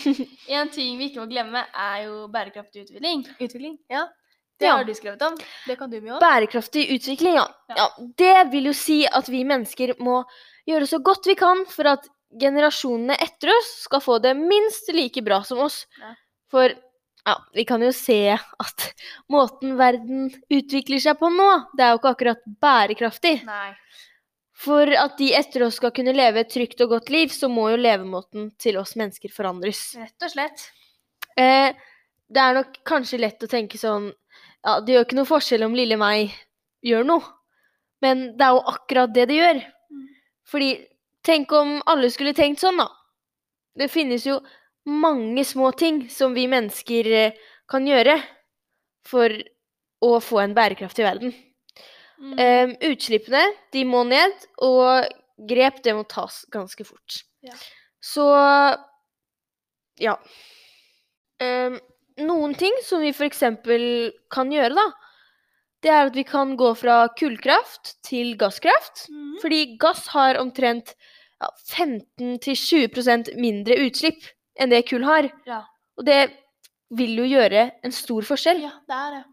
[0.59, 3.26] en ting vi ikke må glemme, er jo bærekraftig utvikling.
[3.38, 4.06] Utvikling, ja.
[4.56, 5.35] Det har du skrevet om.
[5.68, 6.20] Det kan du mye om.
[6.22, 7.46] Bærekraftig utvikling, ja.
[7.76, 7.90] Ja.
[8.16, 10.22] Det vil jo si at vi mennesker må
[10.68, 12.09] gjøre så godt vi kan for at
[12.40, 15.85] generasjonene etter oss skal få det minst like bra som oss.
[16.00, 16.14] Ja.
[16.52, 16.72] For
[17.26, 18.88] ja, vi kan jo se at
[19.32, 23.40] måten verden utvikler seg på nå, det er jo ikke akkurat bærekraftig.
[23.46, 23.74] Nei.
[24.57, 27.69] For at de etter oss skal kunne leve et trygt og godt liv, så må
[27.75, 29.83] jo levemåten til oss mennesker forandres.
[30.01, 30.69] Rett og slett.
[31.37, 31.77] Eh,
[32.33, 34.09] det er nok kanskje lett å tenke sånn
[34.66, 36.33] Ja, det gjør ikke noe forskjell om lille meg
[36.83, 37.27] gjør noe.
[38.03, 39.61] Men det er jo akkurat det det gjør.
[39.92, 40.07] Mm.
[40.51, 40.71] Fordi
[41.27, 42.88] tenk om alle skulle tenkt sånn, da.
[43.77, 44.40] Det finnes jo
[44.87, 47.38] mange små ting som vi mennesker eh,
[47.71, 48.16] kan gjøre
[49.07, 49.33] for
[50.03, 51.35] å få en bærekraftig verden.
[52.18, 52.37] Mm.
[52.40, 53.42] Um, utslippene
[53.74, 55.09] de må ned, og
[55.48, 57.20] grep det må tas ganske fort.
[57.44, 57.57] Ja.
[58.00, 58.26] Så
[60.00, 60.16] ja.
[61.42, 61.76] Um,
[62.24, 63.42] noen ting som vi f.eks.
[64.33, 64.87] kan gjøre, da,
[65.85, 69.07] det er at vi kan gå fra kullkraft til gasskraft.
[69.12, 69.37] Mm.
[69.42, 70.94] Fordi gass har omtrent
[71.42, 74.24] ja, 15-20% mindre utslipp
[74.57, 75.29] enn det kull har.
[75.48, 75.62] Ja.
[76.00, 76.20] Og det
[76.96, 78.62] vil jo gjøre en stor forskjell.
[78.64, 79.24] ja, det er det.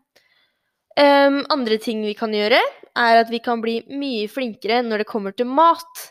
[0.99, 2.59] Ehm, andre ting vi kan gjøre,
[2.93, 6.09] er at vi kan bli mye flinkere når det kommer til mat.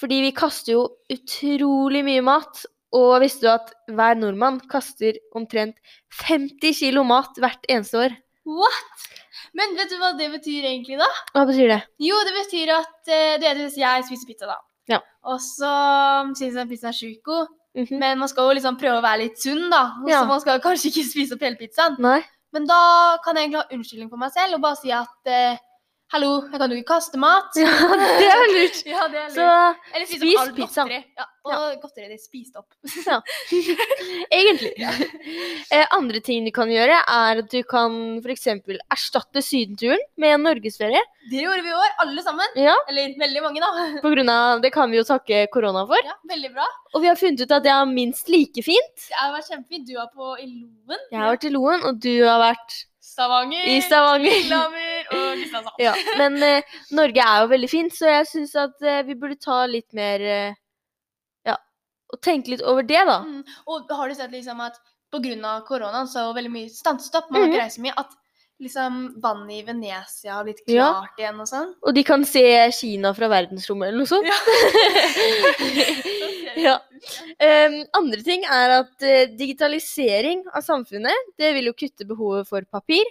[0.00, 2.64] Fordi vi kaster jo utrolig mye mat.
[2.94, 5.78] Og visste du at hver nordmann kaster omtrent
[6.20, 8.14] 50 kilo mat hvert eneste år?
[8.46, 9.08] What?
[9.56, 11.08] Men vet du hva det betyr egentlig, da?
[11.34, 11.80] Hva betyr det?
[12.02, 14.58] Jo, det betyr at eh, du vet hvis jeg spiser pizza, da.
[14.90, 15.00] Ja.
[15.26, 15.70] Og så
[16.36, 17.52] syns jeg pizzaen er sjukt god.
[17.74, 17.98] Mhm.
[17.98, 19.84] Men man skal jo liksom prøve å være litt sunn, da.
[20.02, 21.96] Og Så man skal kanskje ikke spise opp hele pizzaen.
[22.02, 22.20] Nei?
[22.54, 22.80] Men da
[23.24, 25.62] kan jeg egentlig ha unnskyldning for meg selv og bare si at eh,
[26.14, 27.56] hallo, jeg kan jo ikke kaste mat.
[27.64, 28.80] Ja, det er lurt.
[28.94, 29.36] Ja, det er lurt.
[29.36, 29.46] Så
[29.94, 30.84] Eller spise spis pizza.
[30.84, 31.00] godteri.
[31.18, 32.70] Ja, og godteriet ditt spist opp.
[34.38, 34.72] egentlig.
[35.74, 38.46] Eh, andre ting du kan gjøre, er at du kan f.eks.
[38.94, 41.02] erstatte sydenturen med en norgesferie.
[41.30, 42.56] Det gjorde vi i år, alle sammen.
[42.60, 43.84] Ja, Eller veldig mange, da.
[44.04, 46.00] på grunn av, Det kan vi jo takke korona for.
[46.04, 46.66] Ja, Veldig bra.
[46.94, 48.96] Og vi har funnet ut at det er minst like fint.
[49.08, 49.86] Det har vært kjempefint.
[49.88, 51.00] Du var på i Loen.
[51.10, 53.64] Jeg har vært i Loen, og du har vært Stavanger.
[53.70, 54.24] i Stavanger.
[54.26, 55.80] Lillehammer og Kristiansand.
[55.82, 59.38] Ja, men eh, Norge er jo veldig fint, så jeg syns at eh, vi burde
[59.40, 60.56] ta litt mer eh,
[61.46, 61.56] Ja,
[62.12, 63.20] og tenke litt over det, da.
[63.22, 63.44] Mm.
[63.70, 64.76] Og har du sett liksom at
[65.14, 65.60] pga.
[65.68, 67.54] koronaen så er veldig mye stanset opp, man har Mhm.
[67.54, 68.10] ikke reist så mye, at
[68.62, 70.90] liksom vannet i Venezia har blitt Ja.
[70.92, 71.74] klart igjen og sånn?
[71.82, 74.26] Og de kan se Kina fra verdensrommet eller noe sånt.
[76.56, 76.78] Ja.
[77.44, 82.64] Em, andre ting er at uh, digitalisering av samfunnet det vil jo kutte behovet for
[82.72, 83.04] papir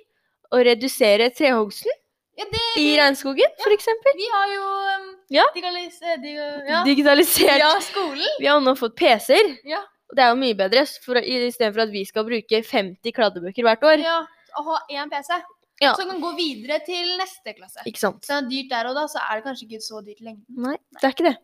[0.50, 1.92] og redusere trehogsten
[2.40, 3.86] Ja, det, i regnskogen, for f.eks.
[4.18, 4.64] vi har jo
[4.96, 5.44] um, Ja.
[5.54, 6.34] digalis, eh, dig,
[6.66, 6.80] ja.
[6.88, 7.60] Digitalisert.
[7.62, 8.26] ja, skolen.
[8.40, 9.84] Vi har nå fått PC-er, Ja.
[10.10, 13.84] og det er jo mye bedre for, istedenfor at vi skal bruke 50 kladdebøker hvert
[13.92, 14.02] år.
[14.02, 14.24] ja.
[14.60, 15.40] Å ha én PC,
[15.82, 15.94] Ja.
[15.98, 17.82] så kan gå videre til neste klasse.
[17.90, 18.24] Ikke sant?
[18.26, 20.44] Så det er dyrt der og da, så er det kanskje ikke så dyrt lenge.
[20.50, 21.38] Nei, det er ikke det.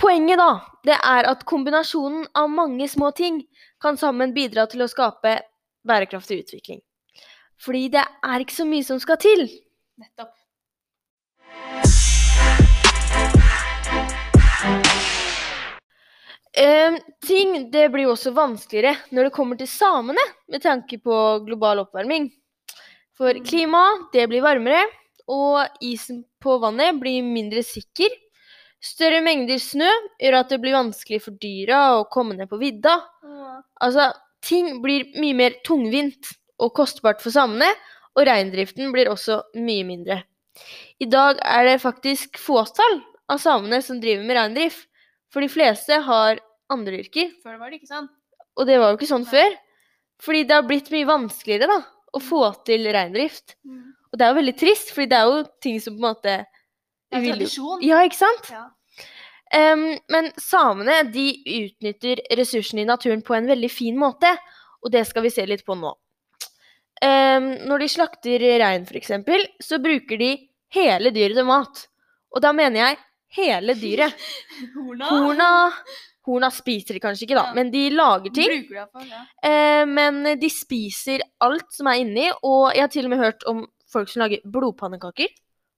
[0.00, 0.48] Poenget da,
[0.88, 3.42] det er at kombinasjonen av mange små ting
[3.80, 5.36] kan sammen bidra til å skape
[5.86, 6.80] bærekraftig utvikling.
[7.60, 9.46] Fordi det er ikke så mye som skal til.
[9.98, 10.34] Nettopp.
[17.28, 21.84] Ting det blir jo også vanskeligere når det kommer til samene med tanke på global
[21.84, 22.30] oppvarming.
[23.18, 23.44] For Mm.
[23.44, 24.86] klimaet det blir varmere,
[25.28, 28.08] og isen på vannet blir mindre sikker.
[28.80, 29.90] Større mengder snø
[30.22, 32.94] gjør at det blir vanskelig for dyra å komme ned på vidda.
[33.82, 37.68] Altså, ting blir mye mer tungvint og kostbart for samene,
[38.16, 40.22] og reindriften blir også mye mindre.
[40.98, 44.86] I dag er det faktisk fåtall av samene som driver med reindrift,
[45.28, 46.38] for de fleste har
[46.72, 48.08] andre yrker, Før var det ikke sånn.
[48.58, 49.32] og det var jo ikke sånn Nei.
[49.32, 49.58] før.
[50.18, 51.78] Fordi det har blitt mye vanskeligere da,
[52.12, 53.54] å få til reindrift.
[53.62, 53.94] Mm.
[54.10, 56.34] Og det er jo veldig trist, fordi det er jo ting som på en måte
[57.08, 57.84] Det er tradisjon.
[57.86, 58.50] Ja, ikke sant?
[58.50, 58.64] Ja.
[59.48, 61.28] Um, men samene de
[61.62, 64.34] utnytter ressursene i naturen på en veldig fin måte,
[64.82, 65.94] og det skal vi se litt på nå.
[66.98, 69.14] Um, når de slakter rein, f.eks.,
[69.64, 70.32] så bruker de
[70.74, 71.86] hele dyret til mat.
[72.34, 72.98] Og da mener jeg
[73.38, 74.28] hele dyret.
[74.74, 75.08] Horna.
[75.08, 75.50] Horna,
[76.28, 77.54] horna spiser de kanskje ikke, da, Ja.
[77.56, 78.52] men de lager ting.
[78.52, 79.24] Bruker det iallfall, ja.
[79.50, 83.46] Eh, men de spiser alt som er inni, og jeg har til og med hørt
[83.50, 85.32] om folk som lager blodpannekaker.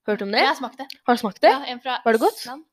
[0.09, 0.41] Hørt om det?
[0.43, 0.87] Jeg har smakt det.
[1.07, 1.51] Har du smakt det?
[1.55, 2.41] Ja, en fra Var det godt?
[2.43, 2.65] Island.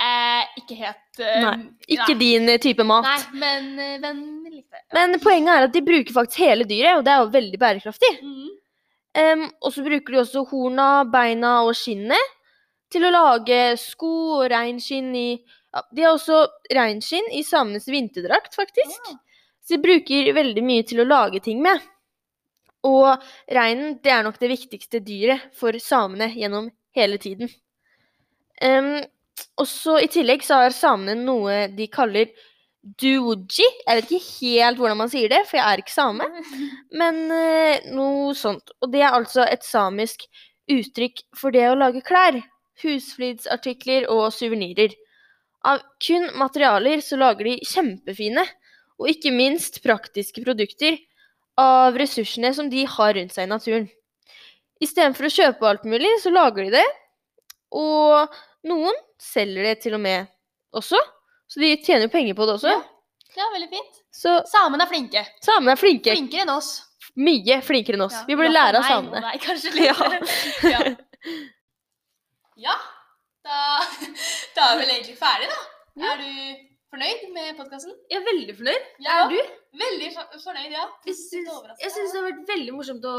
[0.00, 1.56] Eh, ikke helt eh, Nei,
[1.92, 3.04] Ikke din eh, type mat.
[3.04, 4.80] Nei, men men, den likte.
[4.96, 8.12] Men poenget er at de bruker faktisk hele dyret, og det er jo veldig bærekraftig.
[8.24, 8.48] Mm.
[9.20, 12.36] Em, og så bruker de også horna, beina og skinnet
[12.90, 15.28] til å lage sko og reinskinn i
[15.72, 16.42] ja, De har også
[16.74, 19.12] reinskinn i samenes vinterdrakt, faktisk.
[19.62, 21.80] Så de bruker veldig mye til å lage ting med.
[22.86, 23.20] Og
[23.52, 27.50] reinen det er nok det viktigste dyret for samene gjennom hele tiden.
[28.60, 29.00] Um,
[29.60, 32.32] også I tillegg så har samene noe de kaller
[32.80, 33.66] duoji.
[33.84, 36.28] Jeg vet ikke helt hvordan man sier det, for jeg er ikke same.
[37.00, 38.72] Men uh, noe sånt.
[38.80, 40.26] Og det er altså et samisk
[40.70, 42.40] uttrykk for det å lage klær.
[42.80, 44.96] Husflidsartikler og suvenirer.
[45.68, 48.44] Av kun materialer så lager de kjempefine,
[49.00, 50.96] og ikke minst praktiske produkter
[51.60, 53.88] av ressursene som de har rundt seg i naturen.
[54.80, 56.86] Istedenfor å kjøpe alt mulig, så lager de det.
[57.76, 58.32] Og
[58.68, 60.30] noen selger det til og med
[60.76, 60.96] også,
[61.50, 62.72] så de tjener jo penger på det også.
[62.72, 62.80] Ja.
[63.36, 63.98] Ja, veldig fint.
[64.10, 65.20] Så Samene er flinke.
[65.44, 66.10] samene er flinke.
[66.16, 66.70] Flinkere enn oss.
[67.20, 68.16] Mye flinkere enn oss.
[68.18, 69.20] Ja, Vi burde lære av samene.
[69.22, 69.92] Nei, kanskje litt.
[70.72, 70.80] Ja.
[72.56, 72.74] ja.
[73.50, 73.60] Ja.
[73.90, 74.10] Da,
[74.56, 75.60] da er vi vel egentlig ferdig, da.
[76.00, 76.12] Ja.
[76.12, 77.92] Er du fornøyd med podkasten?
[78.10, 78.86] Jeg er veldig fornøyd.
[79.06, 79.16] Ja.
[79.24, 79.40] Er du?
[79.80, 80.08] Veldig
[80.44, 80.86] fornøyd, ja.
[81.06, 83.16] Jeg syns, det har vært veldig morsomt å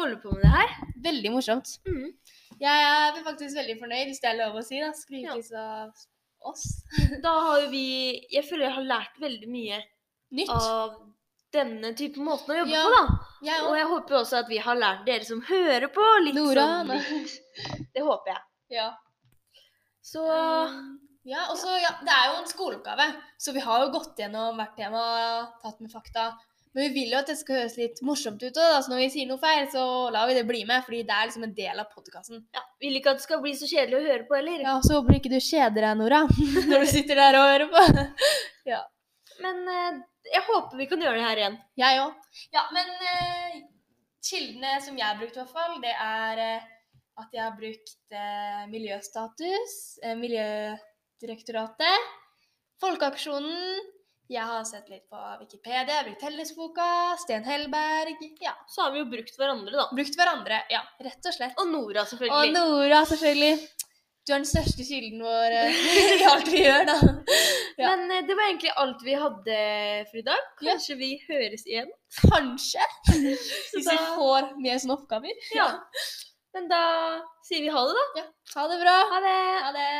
[0.00, 0.74] holde på med det her.
[1.06, 1.70] Veldig morsomt.
[1.88, 2.10] Mm.
[2.60, 4.80] Jeg er faktisk veldig fornøyd, hvis det er lov å si.
[4.80, 4.90] da.
[4.96, 5.64] Skrytes Ja.
[5.86, 6.64] av oss.
[7.24, 7.84] Da har jo vi
[8.32, 9.78] Jeg føler jeg har lært veldig mye
[10.36, 10.50] Nytt.
[10.52, 10.96] av
[11.52, 12.82] denne type måten å jobbe Ja.
[12.84, 13.18] på, da.
[13.48, 16.66] Jeg Og jeg håper også at vi har lært dere som hører på, litt Nora.
[16.84, 16.92] sånn.
[17.94, 18.42] Det håper jeg.
[18.76, 18.90] Ja.
[20.06, 20.22] Så
[21.26, 23.06] Ja, og så, ja, Det er jo en skoleoppgave,
[23.42, 26.28] så vi har jo gått gjennom hvert tema og tatt med fakta.
[26.76, 28.52] Men vi vil jo at det skal høres litt morsomt ut.
[28.54, 28.82] Da.
[28.84, 31.30] Så når vi sier noe feil, så lar vi det bli med, fordi det er
[31.30, 32.44] liksom en del av podkasten.
[32.54, 34.60] ja, vil ikke at det skal bli så kjedelig å høre på heller.
[34.68, 36.20] Ja, så håper ikke du kjeder deg, Nora,
[36.70, 37.86] når du sitter der og hører på.
[39.46, 39.98] Men eh,
[40.32, 41.58] jeg håper vi kan gjøre det her igjen.
[41.80, 42.30] Jeg òg.
[42.54, 43.58] Ja, men eh,
[44.24, 46.70] kildene som jeg brukte, i hvert fall, det er eh,
[47.20, 52.08] at jeg har brukt eh, Miljøstatus, eh, Miljødirektoratet,
[52.82, 53.92] Folkeaksjonen.
[54.28, 56.88] Jeg har sett litt på Wikipedia, jeg har brukt Hellesboka,
[57.22, 58.18] Sten Hellberg.
[58.42, 59.86] Ja, Så har vi jo brukt hverandre, da.
[59.94, 60.60] brukt hverandre.
[60.72, 61.54] Ja, rett og slett.
[61.62, 62.50] Og Nora, selvfølgelig.
[62.50, 62.56] Og.
[62.58, 63.54] Nora, selvfølgelig.
[64.26, 65.76] Du er den største kilden vår eh,
[66.18, 66.96] i alt vi gjør, da.
[67.80, 67.92] ja.
[67.92, 69.58] Men eh, det var egentlig alt vi hadde
[70.10, 70.48] for i dag.
[70.58, 71.92] Kanskje vi høres igjen?
[72.26, 72.88] Kanskje.
[73.14, 75.46] Hvis vi får mer sånne oppgaver.
[75.54, 75.70] Ja.
[76.56, 76.84] Men da
[77.44, 78.04] sier vi ha det, da.
[78.20, 78.24] Ja.
[78.54, 78.96] Ha det bra.
[79.10, 79.60] Ha det.
[79.64, 79.90] Ha det.